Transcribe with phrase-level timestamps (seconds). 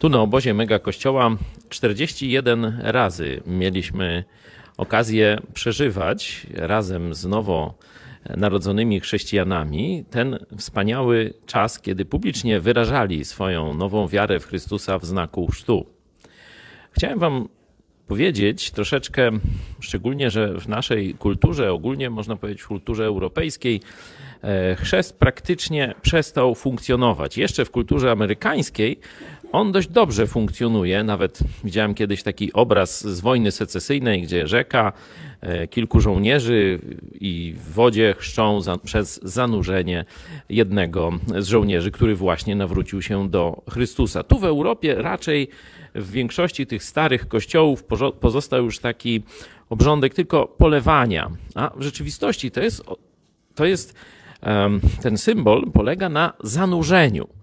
[0.00, 1.36] Tu na obozie Mega Kościoła
[1.68, 4.24] 41 razy mieliśmy
[4.76, 7.74] okazję przeżywać razem z nowo
[8.36, 15.46] narodzonymi chrześcijanami ten wspaniały czas, kiedy publicznie wyrażali swoją nową wiarę w Chrystusa w znaku
[15.46, 15.86] chrztu.
[16.92, 17.48] Chciałem Wam
[18.10, 19.30] powiedzieć troszeczkę,
[19.80, 23.80] szczególnie, że w naszej kulturze, ogólnie można powiedzieć w kulturze europejskiej,
[24.42, 27.38] e, chrzest praktycznie przestał funkcjonować.
[27.38, 29.00] Jeszcze w kulturze amerykańskiej
[29.52, 31.04] on dość dobrze funkcjonuje.
[31.04, 34.92] Nawet widziałem kiedyś taki obraz z wojny secesyjnej, gdzie rzeka,
[35.40, 36.78] e, kilku żołnierzy
[37.20, 40.04] i w wodzie chrzczą za, przez zanurzenie
[40.48, 44.22] jednego z żołnierzy, który właśnie nawrócił się do Chrystusa.
[44.22, 45.48] Tu w Europie raczej
[45.94, 47.84] w większości tych starych kościołów
[48.20, 49.22] pozostał już taki
[49.70, 52.84] obrządek tylko polewania, a w rzeczywistości to jest,
[53.54, 53.94] to jest
[55.02, 57.39] ten symbol polega na zanurzeniu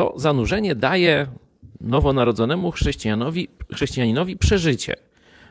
[0.00, 1.26] to zanurzenie daje
[1.80, 4.96] nowonarodzonemu chrześcijanowi, chrześcijaninowi przeżycie.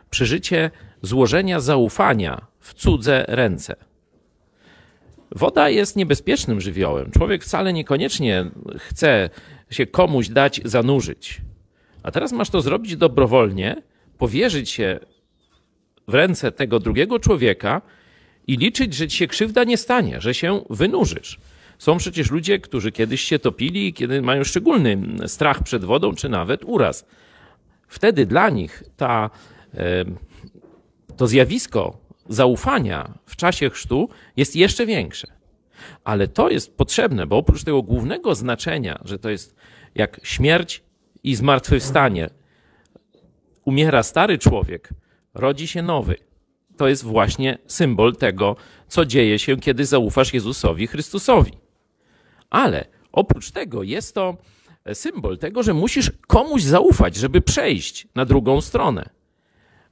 [0.10, 3.76] Przeżycie złożenia zaufania w cudze ręce.
[5.32, 7.12] Woda jest niebezpiecznym żywiołem.
[7.12, 9.30] Człowiek wcale niekoniecznie chce
[9.70, 11.42] się komuś dać zanurzyć.
[12.04, 13.82] A teraz masz to zrobić dobrowolnie,
[14.18, 15.00] powierzyć się
[16.08, 17.82] w ręce tego drugiego człowieka
[18.48, 21.40] i liczyć, że ci się krzywda nie stanie, że się wynurzysz.
[21.80, 26.64] Są przecież ludzie, którzy kiedyś się topili, kiedy mają szczególny strach przed wodą, czy nawet
[26.66, 27.06] uraz.
[27.88, 29.30] Wtedy dla nich ta,
[31.18, 31.98] to zjawisko
[32.30, 35.28] zaufania w czasie chrztu jest jeszcze większe.
[36.04, 39.56] Ale to jest potrzebne, bo oprócz tego głównego znaczenia, że to jest
[39.96, 40.84] jak śmierć
[41.24, 42.30] i zmartwychwstanie,
[43.66, 44.90] umiera stary człowiek,
[45.34, 46.16] rodzi się nowy.
[46.78, 48.56] To jest właśnie symbol tego,
[48.88, 51.69] co dzieje się, kiedy zaufasz Jezusowi Chrystusowi.
[52.50, 54.38] Ale oprócz tego jest to
[54.94, 59.10] symbol tego, że musisz komuś zaufać, żeby przejść na drugą stronę.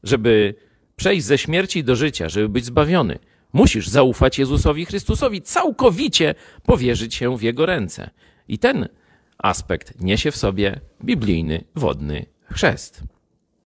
[0.03, 0.55] Żeby
[0.95, 3.19] przejść ze śmierci do życia, żeby być zbawiony.
[3.53, 6.35] Musisz zaufać Jezusowi Chrystusowi, całkowicie
[6.65, 8.09] powierzyć się w Jego ręce.
[8.47, 8.87] I ten
[9.37, 13.03] aspekt niesie w sobie biblijny wodny chrzest.